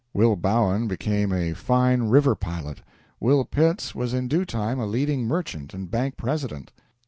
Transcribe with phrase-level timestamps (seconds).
[0.15, 2.81] Will Bowen became a fine river pilot.
[3.19, 6.71] Will Pitts was in due time a leading merchant and bank president.